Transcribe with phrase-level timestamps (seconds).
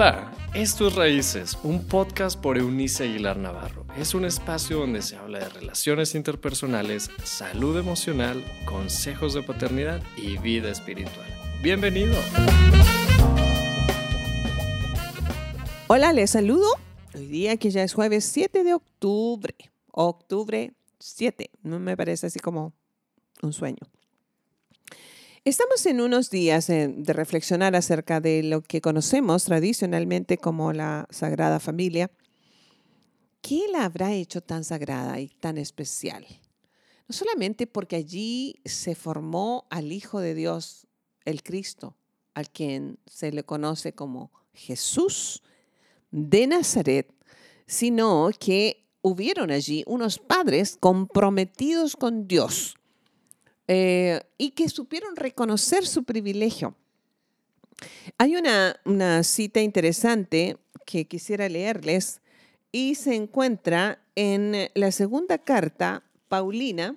[0.00, 3.84] Hola, esto es Raíces, un podcast por Eunice Aguilar Navarro.
[3.98, 10.38] Es un espacio donde se habla de relaciones interpersonales, salud emocional, consejos de paternidad y
[10.38, 11.26] vida espiritual.
[11.62, 12.14] Bienvenido.
[15.88, 16.66] Hola, les saludo.
[17.14, 19.54] Hoy día que ya es jueves 7 de octubre.
[19.90, 21.50] Octubre 7.
[21.62, 22.72] No me parece así como
[23.42, 23.86] un sueño.
[25.42, 31.06] Estamos en unos días eh, de reflexionar acerca de lo que conocemos tradicionalmente como la
[31.08, 32.10] Sagrada Familia.
[33.40, 36.26] ¿Qué la habrá hecho tan sagrada y tan especial?
[37.08, 40.86] No solamente porque allí se formó al Hijo de Dios,
[41.24, 41.96] el Cristo,
[42.34, 45.42] al quien se le conoce como Jesús
[46.10, 47.14] de Nazaret,
[47.66, 52.74] sino que hubieron allí unos padres comprometidos con Dios
[53.72, 56.74] eh, y que supieron reconocer su privilegio.
[58.18, 62.20] Hay una, una cita interesante que quisiera leerles
[62.72, 66.96] y se encuentra en la segunda carta paulina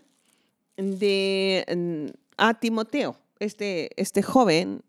[0.75, 4.81] de, mm, a Timoteo, este, este joven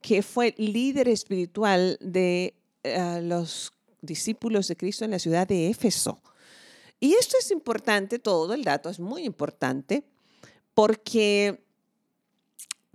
[0.00, 6.20] que fue líder espiritual de eh, los discípulos de Cristo en la ciudad de Éfeso.
[6.98, 10.02] Y esto es importante, todo el dato es muy importante,
[10.74, 11.64] porque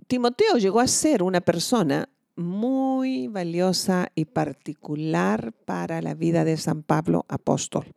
[0.06, 6.82] Timoteo llegó a ser una persona muy valiosa y particular para la vida de San
[6.82, 7.94] Pablo apóstol.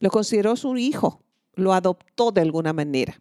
[0.00, 1.22] Lo consideró su hijo,
[1.54, 3.20] lo adoptó de alguna manera.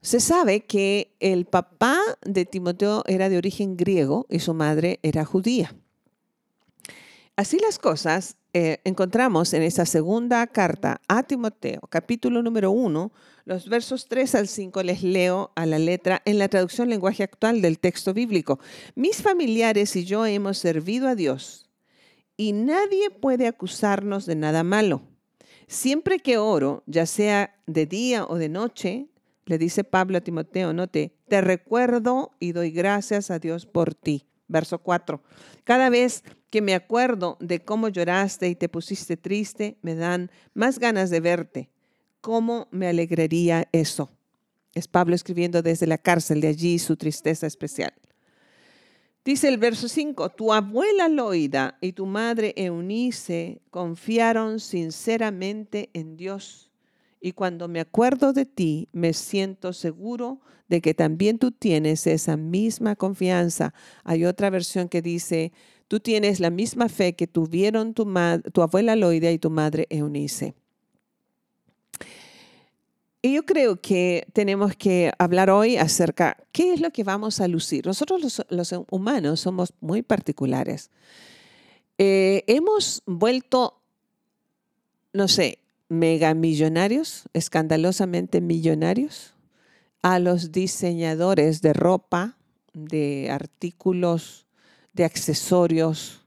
[0.00, 5.24] Se sabe que el papá de Timoteo era de origen griego y su madre era
[5.24, 5.74] judía.
[7.36, 13.12] Así las cosas, eh, encontramos en esa segunda carta a Timoteo, capítulo número 1,
[13.44, 17.60] los versos 3 al 5 les leo a la letra en la traducción lenguaje actual
[17.60, 18.58] del texto bíblico.
[18.94, 21.68] Mis familiares y yo hemos servido a Dios
[22.36, 25.02] y nadie puede acusarnos de nada malo.
[25.66, 29.08] Siempre que oro, ya sea de día o de noche,
[29.46, 34.26] le dice Pablo a Timoteo, note, te recuerdo y doy gracias a Dios por ti.
[34.46, 35.22] Verso 4.
[35.64, 40.78] Cada vez que me acuerdo de cómo lloraste y te pusiste triste, me dan más
[40.78, 41.73] ganas de verte.
[42.24, 44.08] ¿Cómo me alegraría eso?
[44.72, 47.92] Es Pablo escribiendo desde la cárcel, de allí su tristeza especial.
[49.26, 56.72] Dice el verso 5, tu abuela Loida y tu madre Eunice confiaron sinceramente en Dios.
[57.20, 62.38] Y cuando me acuerdo de ti, me siento seguro de que también tú tienes esa
[62.38, 63.74] misma confianza.
[64.02, 65.52] Hay otra versión que dice,
[65.88, 68.10] tú tienes la misma fe que tuvieron tu,
[68.50, 70.54] tu abuela Loida y tu madre Eunice.
[73.24, 77.48] Y yo creo que tenemos que hablar hoy acerca qué es lo que vamos a
[77.48, 77.86] lucir.
[77.86, 80.90] Nosotros los, humanos somos muy particulares.
[81.96, 83.80] Eh, hemos vuelto,
[85.14, 89.32] no sé, megamillonarios, escandalosamente millonarios,
[90.02, 92.36] a los diseñadores de ropa,
[92.74, 94.44] de artículos,
[94.92, 96.26] de accesorios,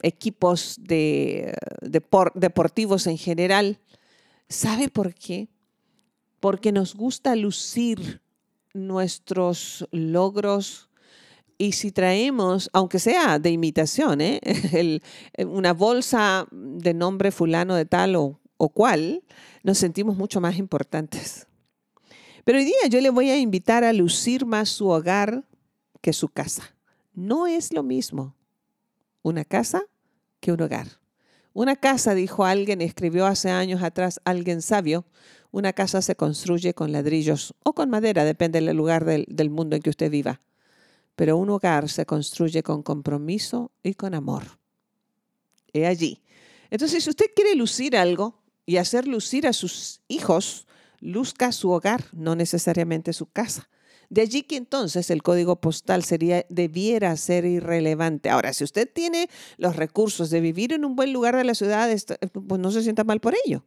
[0.00, 3.80] equipos de, deportivos en general.
[4.48, 5.48] ¿Sabe por qué?
[6.46, 8.22] Porque nos gusta lucir
[8.72, 10.88] nuestros logros
[11.58, 15.00] y si traemos, aunque sea de imitación, ¿eh?
[15.44, 19.24] una bolsa de nombre fulano de tal o, o cual,
[19.64, 21.48] nos sentimos mucho más importantes.
[22.44, 25.42] Pero hoy día yo le voy a invitar a lucir más su hogar
[26.00, 26.76] que su casa.
[27.12, 28.36] No es lo mismo
[29.22, 29.82] una casa
[30.38, 31.00] que un hogar.
[31.54, 35.06] Una casa, dijo alguien, escribió hace años atrás alguien sabio,
[35.56, 39.80] una casa se construye con ladrillos o con madera, depende del lugar del, mundo en
[39.80, 40.42] que usted viva.
[41.14, 44.58] Pero un hogar se construye con compromiso y con amor.
[45.72, 46.20] He allí.
[46.68, 50.66] Entonces, si usted quiere lucir algo y hacer lucir a sus hijos,
[51.00, 53.70] luzca su hogar, no necesariamente su casa.
[54.10, 58.28] De allí que entonces el código postal sería, debiera ser irrelevante.
[58.28, 61.90] Ahora, si usted tiene los recursos de vivir en un buen lugar de la ciudad,
[62.46, 63.64] pues no se sienta mal por ello.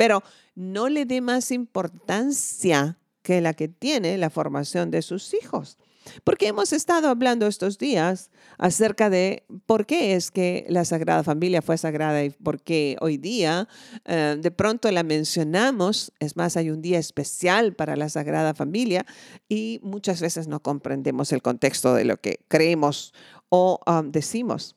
[0.00, 0.22] Pero
[0.54, 5.76] no le dé más importancia que la que tiene la formación de sus hijos.
[6.24, 11.60] Porque hemos estado hablando estos días acerca de por qué es que la Sagrada Familia
[11.60, 13.68] fue sagrada y por qué hoy día
[14.06, 16.14] eh, de pronto la mencionamos.
[16.18, 19.04] Es más, hay un día especial para la Sagrada Familia
[19.50, 23.12] y muchas veces no comprendemos el contexto de lo que creemos
[23.50, 24.76] o um, decimos.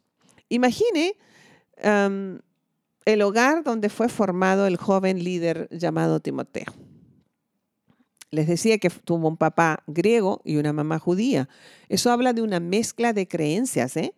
[0.49, 1.15] Imagine
[1.81, 2.39] um,
[3.05, 6.73] el hogar donde fue formado el joven líder llamado Timoteo.
[8.31, 11.47] Les decía que tuvo un papá griego y una mamá judía.
[11.89, 14.15] Eso habla de una mezcla de creencias, ¿eh?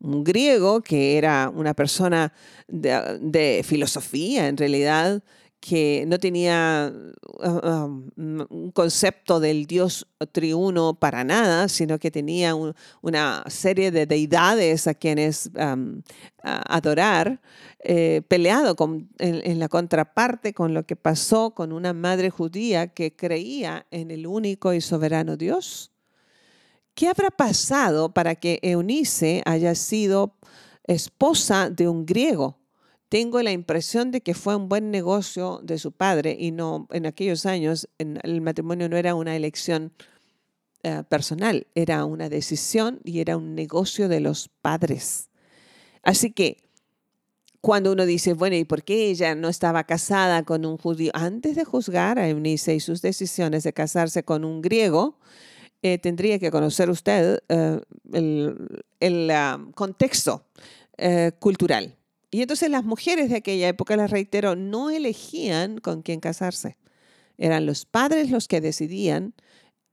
[0.00, 2.32] un griego que era una persona
[2.68, 5.22] de, de filosofía en realidad,
[5.64, 12.54] que no tenía uh, um, un concepto del Dios triuno para nada, sino que tenía
[13.00, 15.50] una serie de deidades a quienes
[16.42, 17.40] adorar,
[17.78, 23.16] eh, peleado con, en, la contraparte con lo que pasó con una madre judía que
[23.16, 25.92] creía en el único y soberano Dios.
[26.94, 30.36] ¿Qué habrá pasado para que Eunice haya sido
[30.86, 32.63] esposa de un griego?
[33.14, 37.06] Tengo la impresión de que fue un buen negocio de su padre y no en
[37.06, 39.92] aquellos años el matrimonio no era una elección
[40.82, 45.30] eh, personal, era una decisión y era un negocio de los padres.
[46.02, 46.68] Así que
[47.60, 51.12] cuando uno dice, bueno, ¿y por qué ella no estaba casada con un judío?
[51.14, 55.20] Antes de juzgar a Eunice y sus decisiones de casarse con un griego,
[55.82, 60.46] eh, tendría que conocer usted eh, el, ah, contexto
[61.38, 61.96] cultural.
[62.34, 66.76] Y entonces las mujeres de aquella época, les reitero, no elegían con quién casarse.
[67.38, 69.34] Eran los padres los que decidían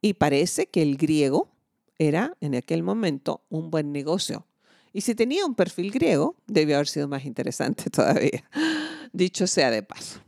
[0.01, 1.51] y parece que el griego
[1.99, 4.47] era en aquel momento un buen negocio.
[4.91, 8.43] Y si tenía un perfil griego, debió haber sido más interesante todavía,
[9.13, 10.19] dicho sea de paso.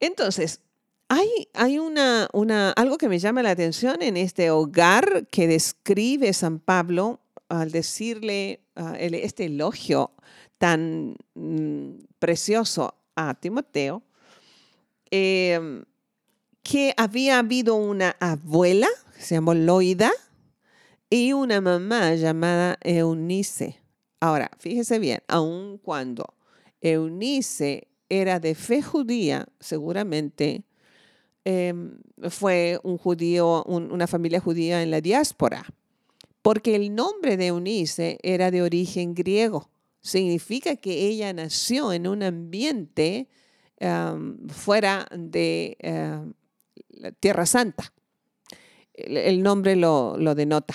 [0.00, 0.62] Entonces,
[1.08, 6.32] hay, hay una, una, algo que me llama la atención en este hogar que describe
[6.32, 7.20] San Pablo
[7.50, 10.12] al decirle uh, este elogio
[10.60, 14.02] tan mm, precioso a Timoteo,
[15.10, 15.84] em,
[16.62, 20.12] que había habido una abuela, se llamó Loida,
[21.08, 23.80] y una mamá llamada Eunice.
[24.20, 26.34] Ahora, fíjese bien, aun cuando
[26.82, 30.64] Eunice era de fe judía, seguramente
[31.46, 31.96] em,
[32.28, 35.64] fue un judío, una familia judía en la diáspora,
[36.42, 39.70] porque el nombre de Eunice era de origen griego
[40.00, 43.28] significa que ella nació en un ambiente
[44.48, 45.76] fuera de
[46.90, 47.92] la Tierra Santa.
[48.92, 50.74] El, nombre lo, denota.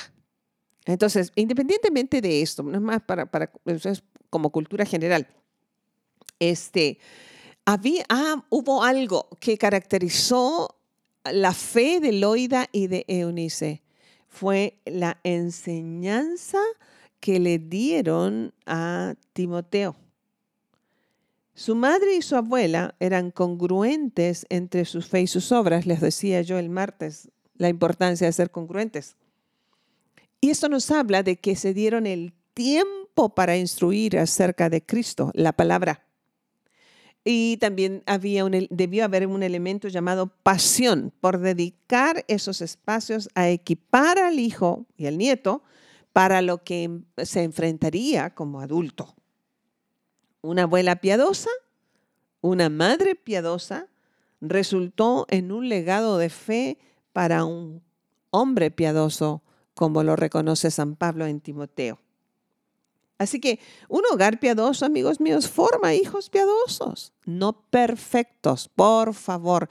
[0.86, 5.28] Entonces, independientemente de esto, no es más para, para es como cultura general,
[6.40, 7.00] este,
[7.66, 10.76] había, ah, hubo algo que caracterizó
[11.24, 13.82] la fe de Loida y de Eunice.
[14.28, 16.60] Fue la enseñanza
[17.26, 19.96] que le dieron a Timoteo.
[21.56, 26.44] Su madre y su abuela eran congruentes entre su fe y sus obras, les decía
[26.44, 29.16] yo el martes, la importancia de ser congruentes.
[30.40, 35.32] Y esto nos habla de que se dieron el tiempo para instruir acerca de Cristo,
[35.34, 36.06] la palabra.
[37.24, 43.50] Y también había un, debió haber un elemento llamado pasión por dedicar esos espacios a
[43.50, 45.64] equipar al hijo y al nieto
[46.16, 49.18] para lo que se enfrentaría como adulto.
[50.42, 51.50] Una abuela piadosa,
[52.40, 53.90] una madre piadosa,
[54.40, 56.78] resultó en un legado de fe
[57.12, 57.84] para un
[58.30, 62.00] hombre piadoso, como lo reconoce San Pablo en Timoteo.
[63.18, 63.60] Así que
[63.90, 69.68] un hogar piadoso, amigos míos, forma hijos piadosos, no perfectos, por favor.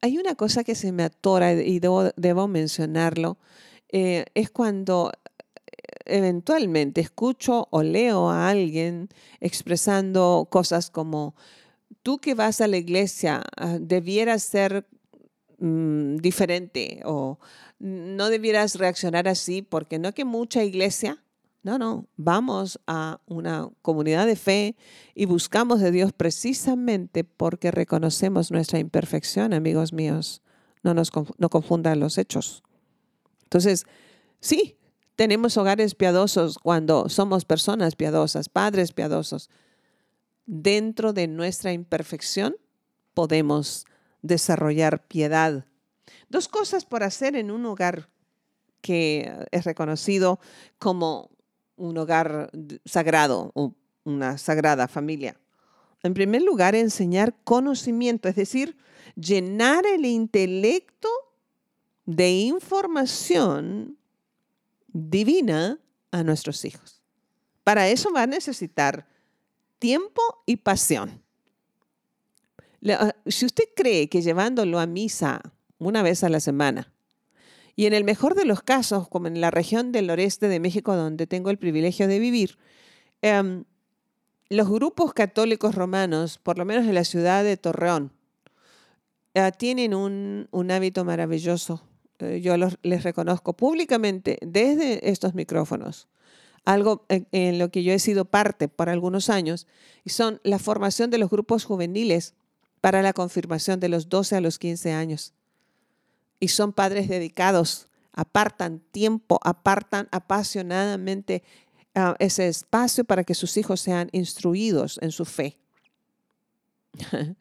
[0.00, 3.36] Hay una cosa que se me atora y debo, mencionarlo,
[3.90, 5.12] eh, es cuando
[6.06, 9.08] eventualmente escucho o leo a alguien
[9.40, 11.34] expresando cosas como,
[12.02, 14.86] tú que vas a la iglesia ah, debieras ser
[15.58, 17.38] mm, diferente o
[17.78, 21.22] no debieras reaccionar así porque no que mucha iglesia,
[21.62, 24.76] no, no, vamos a una comunidad de fe
[25.14, 30.42] y buscamos de Dios precisamente porque reconocemos nuestra imperfección, amigos míos.
[30.84, 32.62] No nos no confundan los hechos.
[33.42, 33.84] Entonces,
[34.38, 34.76] sí,
[35.16, 39.50] tenemos hogares piadosos cuando somos personas piadosas, padres piadosos.
[40.44, 42.56] Dentro de nuestra imperfección
[43.14, 43.86] podemos
[44.20, 45.64] desarrollar piedad.
[46.28, 48.10] Dos cosas por hacer en un hogar
[48.82, 50.38] que es reconocido
[50.78, 51.30] como
[51.76, 52.50] un hogar
[52.84, 53.52] sagrado,
[54.04, 55.40] una sagrada familia.
[56.02, 58.76] En primer lugar, enseñar conocimiento, es decir,
[59.16, 61.08] llenar el intelecto
[62.04, 63.98] de información
[64.96, 65.78] divina
[66.10, 67.02] a nuestros hijos.
[67.64, 69.06] Para eso va a necesitar
[69.78, 71.22] tiempo y pasión.
[72.88, 75.42] Ah, si usted cree que llevándolo a misa
[75.78, 76.92] una vez a la semana,
[77.74, 80.96] y en el mejor de los casos, como en la región del noreste de México,
[80.96, 82.56] donde tengo el privilegio de vivir,
[83.20, 83.64] em,
[84.48, 88.12] los grupos católicos romanos, por lo menos en la ciudad de Torreón,
[89.34, 91.82] eh, tienen un, un hábito maravilloso
[92.20, 96.08] eh, yo les reconozco públicamente desde estos micrófonos
[96.66, 99.66] algo en, lo que yo he sido parte por algunos años,
[100.04, 102.34] y son la formación de los grupos juveniles
[102.80, 105.32] para la confirmación de los 12 a los 15 años.
[106.40, 111.44] Y son padres dedicados, apartan tiempo, apartan apasionadamente
[111.94, 115.58] uh, ese espacio para que sus hijos sean instruidos en su fe.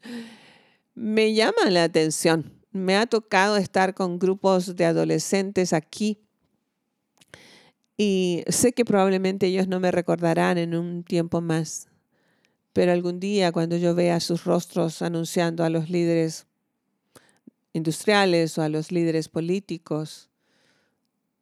[0.94, 2.53] Me llama la atención.
[2.75, 6.20] Me ha tocado estar con grupos de adolescentes aquí
[7.96, 11.88] y sé que probablemente ellos no me recordarán en un tiempo más,
[12.74, 16.48] pero algún día cuando yo vea sus rostros anunciando a los líderes
[17.72, 20.29] industriales o a los líderes políticos,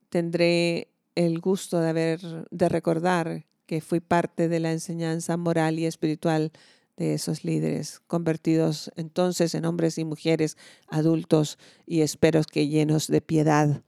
[0.10, 2.20] tendré el gusto de haber
[2.52, 6.52] de recordar que fui parte de la enseñanza moral y espiritual
[6.98, 10.58] de esos líderes, convertidos entonces en hombres y mujeres
[10.88, 13.82] adultos y espero que llenos de piedad.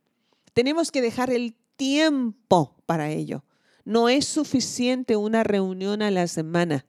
[0.53, 3.43] Tenemos que dejar el tiempo para ello.
[3.83, 6.85] No es suficiente una reunión a la semana.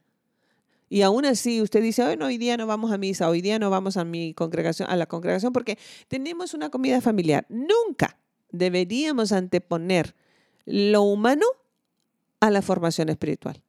[0.89, 3.97] Y aún así usted dice, hoy día no vamos a misa, hoy día no vamos
[3.97, 7.45] a mi congregación, a la congregación porque tenemos una comida familiar.
[7.49, 8.17] Nunca
[8.51, 10.15] deberíamos anteponer
[10.65, 11.45] lo humano
[12.39, 13.61] a la formación espiritual.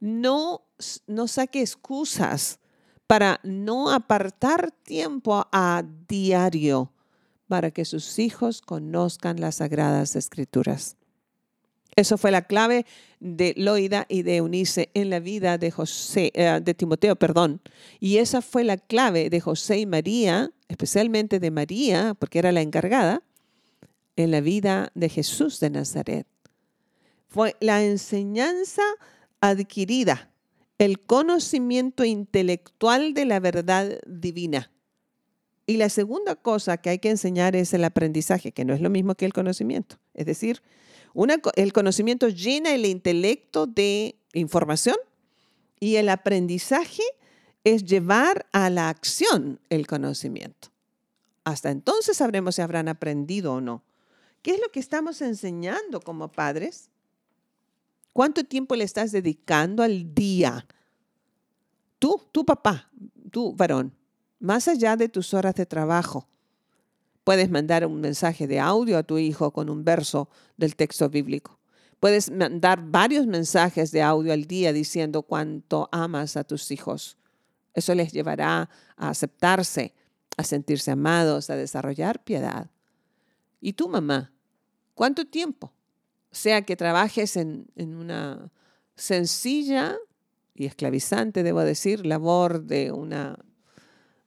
[0.00, 0.62] No,
[1.06, 2.58] no saque excusas
[3.06, 6.92] para no apartar tiempo a diario
[7.48, 10.96] para que sus hijos conozcan las sagradas escrituras.
[11.96, 12.86] Eso fue la clave
[13.18, 17.60] de Loida y de Eunice en la vida de José, eh, de Timoteo, perdón.
[17.98, 22.60] Y esa fue la clave de José y María, especialmente de María, porque era la
[22.60, 23.22] encargada,
[24.16, 26.26] en la vida de Jesús de Nazaret.
[27.28, 28.82] Fue la enseñanza
[29.40, 30.30] adquirida,
[30.78, 34.70] el conocimiento intelectual de la verdad divina.
[35.66, 38.90] Y la segunda cosa que hay que enseñar es el aprendizaje, que no es lo
[38.90, 39.98] mismo que el conocimiento.
[40.14, 40.62] Es decir,
[41.56, 44.96] el conocimiento llena el intelecto de información
[45.78, 47.02] y el aprendizaje
[47.64, 50.68] es llevar a la acción el conocimiento.
[51.44, 53.82] Hasta entonces sabremos si habrán aprendido o no.
[54.42, 56.88] ¿Qué es lo que estamos enseñando como padres?
[58.12, 60.66] ¿Cuánto tiempo le estás dedicando al día?
[61.98, 62.90] Tú, tu papá,
[63.30, 63.94] tú varón,
[64.38, 66.28] más allá de tus horas de trabajo,
[67.24, 71.58] puedes mandar un mensaje de audio a tu hijo con un verso del texto bíblico.
[72.00, 77.18] Puedes mandar varios mensajes de audio al día diciendo cuánto amas a tus hijos.
[77.74, 79.94] Eso les llevará a aceptarse,
[80.38, 82.70] a sentirse amados, a desarrollar piedad.
[83.60, 84.32] ¿Y tú, mamá?
[84.94, 85.72] ¿Cuánto tiempo?
[86.32, 88.50] Sea que trabajes en, en una
[88.94, 89.96] sencilla
[90.54, 93.38] y esclavizante, debo decir, labor de una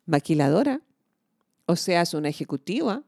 [0.05, 0.81] maquiladora,
[1.65, 3.03] o seas una ejecutiva,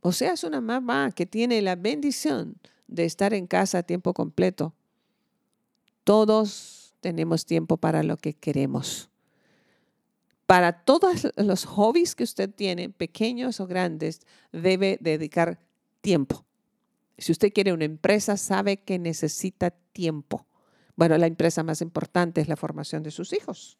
[0.00, 2.56] o seas una mamá que tiene la bendición
[2.88, 4.74] de estar en casa a tiempo completo.
[6.04, 9.08] Todos tenemos tiempo para lo que queremos.
[10.46, 15.60] Para todos los hobbies que usted tiene, pequeños o grandes, debe dedicar
[16.00, 16.44] tiempo.
[17.22, 20.44] Si usted quiere una empresa, sabe que necesita tiempo.
[20.96, 23.78] Bueno, la empresa más importante es la formación de sus hijos.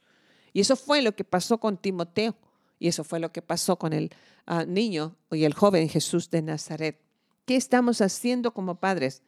[0.52, 2.36] Y eso fue lo que pasó con Timoteo.
[2.78, 4.10] Y eso fue lo que pasó con el
[4.46, 7.00] ah, niño y el joven Jesús de Nazaret.
[7.44, 9.22] ¿Qué estamos haciendo como padres?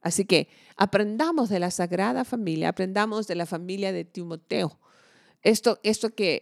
[0.00, 4.78] Así que aprendamos de la Sagrada Familia, aprendamos de la familia de Timoteo.
[5.42, 6.40] Esto, esto que,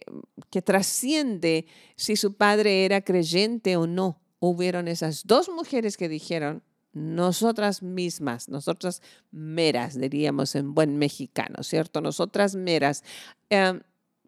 [0.49, 1.65] que trasciende
[1.97, 4.21] si su padre era creyente o no.
[4.39, 12.01] Hubieron esas dos mujeres que dijeron, nosotras mismas, nosotras meras, diríamos en buen mexicano, ¿cierto?
[12.01, 13.03] Nosotras meras.
[13.49, 13.81] Em,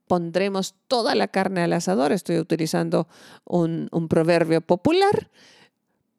[0.08, 3.08] pondremos toda la carne al asador, estoy utilizando
[3.46, 5.32] un, un proverbio popular,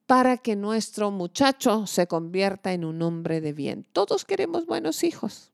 [0.06, 3.86] para que nuestro muchacho se convierta en un hombre de bien.
[3.92, 5.50] Todos queremos buenos hijos.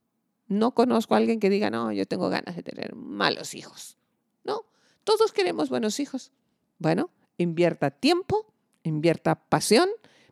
[0.47, 3.97] No conozco a alguien que diga, no, yo tengo ganas de tener malos hijos.
[4.43, 4.65] No,
[5.05, 6.31] todos queremos buenos hijos.
[6.79, 9.87] Bueno, invierta tiempo, invierta pasión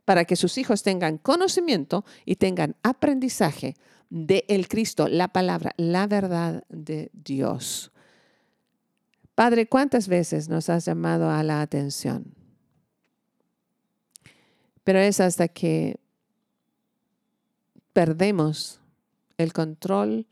[0.09, 3.75] para que sus hijos tengan conocimiento y tengan aprendizaje
[4.09, 7.91] de el Cristo, la palabra, la verdad de Dios.
[9.35, 12.33] Padre, ¿cuántas veces nos has llamado a la atención?
[14.83, 15.99] Pero es hasta que
[17.93, 18.81] perdemos
[19.37, 20.25] el control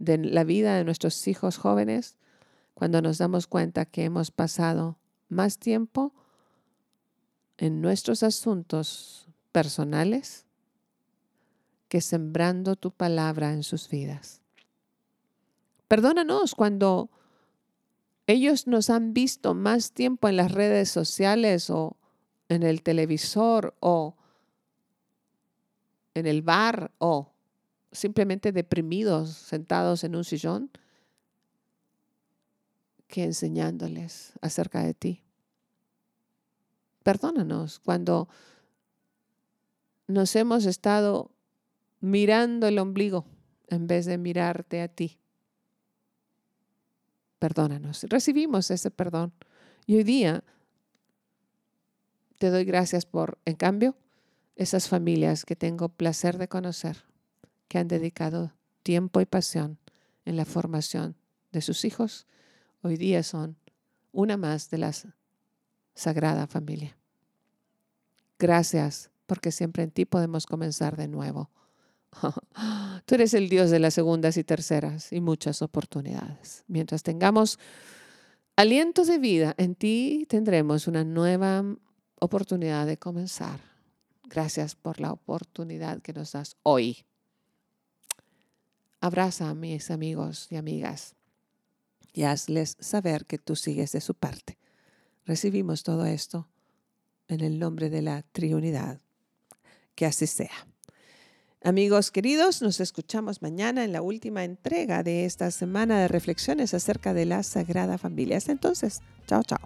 [0.00, 2.16] de la vida de nuestros hijos jóvenes
[2.74, 6.12] cuando nos damos cuenta que hemos pasado más tiempo
[7.60, 10.46] en nuestros asuntos personales
[11.88, 14.40] que sembrando tu palabra en sus vidas.
[15.86, 17.10] Perdónanos cuando
[18.26, 21.98] ellos nos han visto más tiempo en las redes sociales o
[22.48, 24.16] en el televisor o
[26.14, 27.34] en el bar o
[27.92, 30.70] simplemente deprimidos, sentados en un sillón,
[33.06, 35.24] que enseñándoles acerca de ti.
[37.02, 38.28] Perdónanos cuando
[40.06, 41.30] nos hemos estado
[42.00, 43.24] mirando el ombligo
[43.68, 45.18] en vez de mirarte a ti.
[47.38, 48.04] Perdónanos.
[48.04, 49.32] Recibimos ese perdón.
[49.86, 50.44] Y hoy día
[52.38, 53.96] te doy gracias por, en cambio,
[54.56, 57.04] esas familias que tengo placer de conocer,
[57.68, 58.52] que han dedicado
[58.82, 59.78] tiempo y pasión
[60.24, 61.16] en la formación
[61.52, 62.26] de sus hijos,
[62.82, 63.56] hoy día son
[64.12, 64.92] una más de la
[65.94, 66.96] Sagrada Familia.
[68.38, 71.50] Gracias, porque siempre en ti podemos comenzar de nuevo.
[73.04, 76.64] Tú eres el Dios de las segundas y terceras y muchas oportunidades.
[76.66, 77.58] Mientras tengamos
[78.56, 81.64] aliento de vida, en ti tendremos una nueva
[82.20, 83.60] oportunidad de comenzar.
[84.24, 87.04] Gracias por la oportunidad que nos das hoy.
[89.00, 91.14] Abraza a mis amigos y amigas
[92.12, 94.59] y hazles saber que tú sigues de su parte.
[95.30, 96.48] Recibimos todo esto
[97.28, 98.98] en el nombre de la Trinidad.
[99.94, 100.66] Que así sea.
[101.62, 107.14] Amigos queridos, nos escuchamos mañana en la última entrega de esta semana de reflexiones acerca
[107.14, 108.38] de la Sagrada Familia.
[108.38, 109.60] Hasta entonces, chao, chao.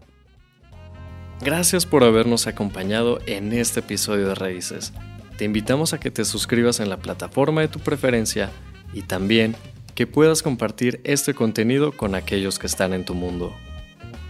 [1.41, 4.93] Gracias por habernos acompañado en este episodio de Raíces.
[5.39, 8.51] Te invitamos a que te suscribas en la plataforma de tu preferencia
[8.93, 9.57] y también
[9.95, 13.55] que puedas compartir este contenido con aquellos que están en tu mundo.